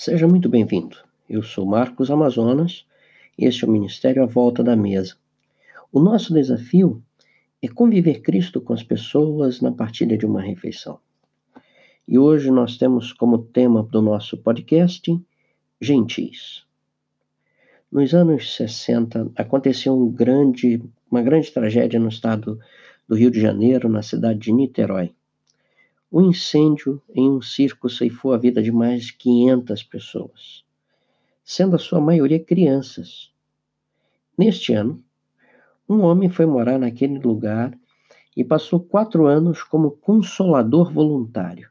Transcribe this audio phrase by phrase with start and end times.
[0.00, 0.96] seja muito bem-vindo.
[1.28, 2.86] Eu sou Marcos Amazonas
[3.36, 5.14] e este é o Ministério à Volta da Mesa.
[5.92, 7.02] O nosso desafio
[7.60, 10.98] é conviver Cristo com as pessoas na partilha de uma refeição.
[12.08, 15.20] E hoje nós temos como tema do nosso podcast
[15.78, 16.64] gentis.
[17.92, 22.58] Nos anos 60 aconteceu um grande, uma grande tragédia no estado
[23.06, 25.12] do Rio de Janeiro, na cidade de Niterói.
[26.12, 30.64] O incêndio em um circo ceifou a vida de mais de 500 pessoas,
[31.44, 33.32] sendo a sua maioria crianças.
[34.36, 35.00] Neste ano,
[35.88, 37.78] um homem foi morar naquele lugar
[38.36, 41.70] e passou quatro anos como consolador voluntário.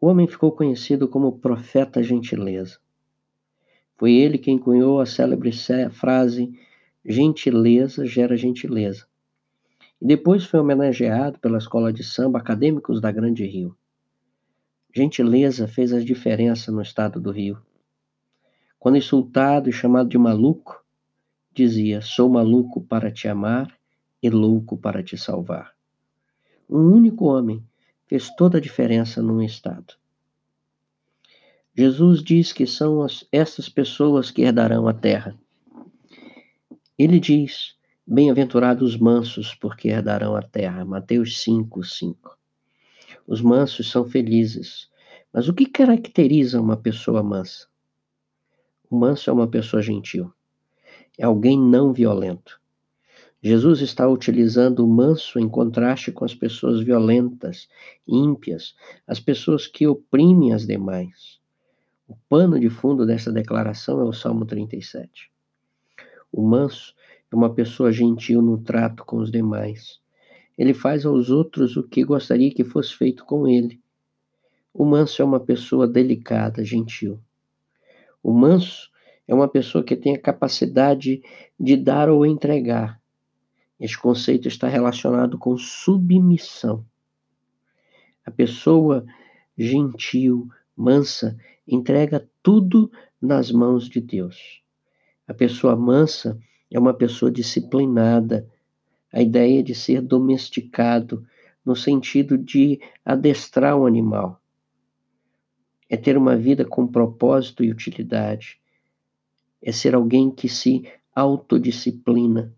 [0.00, 2.78] O homem ficou conhecido como Profeta Gentileza.
[3.98, 5.52] Foi ele quem cunhou a célebre
[5.90, 6.58] frase:
[7.04, 9.09] gentileza gera gentileza
[10.00, 13.76] e depois foi homenageado pela Escola de Samba Acadêmicos da Grande Rio.
[14.94, 17.60] Gentileza fez a diferença no estado do Rio.
[18.78, 20.82] Quando insultado e chamado de maluco,
[21.52, 23.78] dizia: Sou maluco para te amar
[24.22, 25.74] e louco para te salvar.
[26.68, 27.62] Um único homem
[28.06, 29.94] fez toda a diferença num estado.
[31.76, 35.38] Jesus diz que são as, essas pessoas que herdarão a terra.
[36.98, 37.76] Ele diz:
[38.12, 40.84] Bem-aventurados os mansos, porque herdarão a terra.
[40.84, 42.36] Mateus 5, 5.
[43.24, 44.90] Os mansos são felizes.
[45.32, 47.68] Mas o que caracteriza uma pessoa mansa?
[48.90, 50.32] O manso é uma pessoa gentil.
[51.16, 52.60] É alguém não violento.
[53.40, 57.68] Jesus está utilizando o manso em contraste com as pessoas violentas,
[58.08, 58.74] ímpias,
[59.06, 61.38] as pessoas que oprimem as demais.
[62.08, 65.30] O pano de fundo dessa declaração é o Salmo 37.
[66.32, 66.92] O manso
[67.32, 70.00] é uma pessoa gentil no trato com os demais.
[70.58, 73.80] Ele faz aos outros o que gostaria que fosse feito com ele.
[74.74, 77.20] O manso é uma pessoa delicada, gentil.
[78.22, 78.90] O manso
[79.26, 81.22] é uma pessoa que tem a capacidade
[81.58, 83.00] de dar ou entregar.
[83.78, 86.84] Este conceito está relacionado com submissão.
[88.26, 89.04] A pessoa
[89.56, 92.90] gentil, mansa, entrega tudo
[93.20, 94.62] nas mãos de Deus.
[95.26, 96.38] A pessoa mansa
[96.70, 98.48] é uma pessoa disciplinada.
[99.12, 101.26] A ideia de ser domesticado,
[101.64, 104.40] no sentido de adestrar o animal.
[105.88, 108.60] É ter uma vida com propósito e utilidade.
[109.60, 112.54] É ser alguém que se autodisciplina.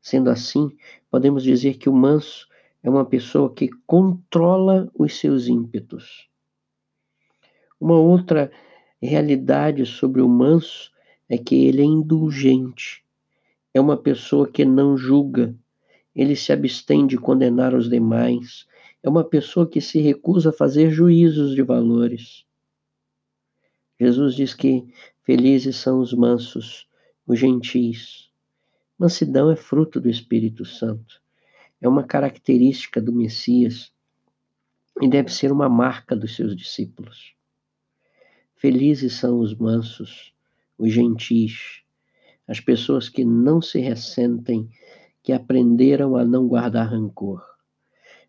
[0.00, 0.76] Sendo assim,
[1.08, 2.48] podemos dizer que o manso
[2.82, 6.28] é uma pessoa que controla os seus ímpetos.
[7.80, 8.50] Uma outra
[9.00, 10.92] realidade sobre o manso
[11.28, 13.03] é que ele é indulgente
[13.74, 15.52] é uma pessoa que não julga,
[16.14, 18.66] ele se abstém de condenar os demais,
[19.02, 22.46] é uma pessoa que se recusa a fazer juízos de valores.
[24.00, 24.86] Jesus diz que
[25.24, 26.88] felizes são os mansos,
[27.26, 28.30] os gentis.
[28.96, 31.20] Mansidão é fruto do Espírito Santo,
[31.80, 33.92] é uma característica do Messias
[35.02, 37.34] e deve ser uma marca dos seus discípulos.
[38.54, 40.32] Felizes são os mansos,
[40.78, 41.83] os gentis,
[42.46, 44.68] as pessoas que não se ressentem,
[45.22, 47.42] que aprenderam a não guardar rancor,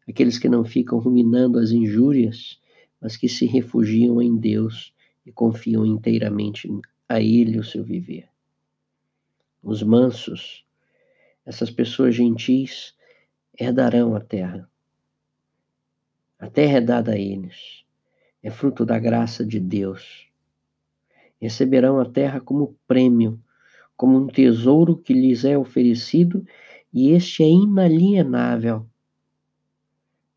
[0.07, 2.59] aqueles que não ficam ruminando as injúrias,
[3.01, 4.93] mas que se refugiam em Deus
[5.25, 6.69] e confiam inteiramente
[7.09, 8.29] a Ele o seu viver.
[9.61, 10.65] Os mansos,
[11.45, 12.95] essas pessoas gentis,
[13.59, 14.69] herdarão a terra.
[16.37, 17.83] A terra é dada a eles,
[18.43, 20.27] é fruto da graça de Deus.
[21.41, 23.41] Receberão a terra como prêmio
[23.95, 26.45] como um tesouro que lhes é oferecido,
[26.93, 28.87] e este é inalienável.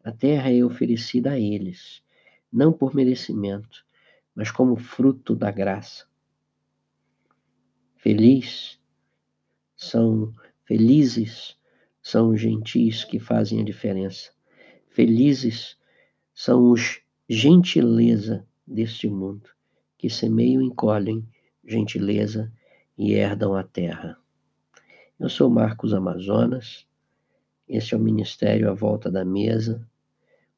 [0.02, 2.02] A terra é oferecida a eles,
[2.52, 3.84] não por merecimento,
[4.34, 6.06] mas como fruto da graça.
[7.96, 8.80] Feliz
[9.76, 10.34] são
[10.64, 11.58] felizes
[12.02, 14.30] são os gentis que fazem a diferença.
[14.88, 15.76] Felizes
[16.32, 19.50] são os gentileza deste mundo,
[19.98, 21.28] que semeiam e colhem
[21.66, 22.50] gentileza
[22.98, 24.18] e herdam a terra.
[25.18, 26.86] Eu sou Marcos Amazonas,
[27.68, 29.88] este é o Ministério à Volta da Mesa.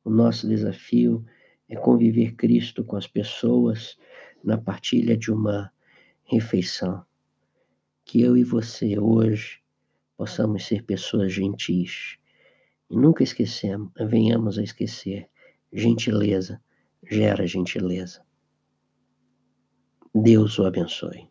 [0.02, 1.24] O nosso desafio
[1.68, 3.98] é conviver Cristo com as pessoas
[4.42, 5.70] na partilha de uma
[6.24, 7.04] refeição.
[8.04, 9.60] Que eu e você hoje
[10.16, 12.16] possamos ser pessoas gentis.
[12.88, 15.28] E nunca esquecemos, venhamos a esquecer,
[15.72, 16.60] gentileza
[17.08, 18.22] gera gentileza.
[20.14, 21.28] Deus o abençoe.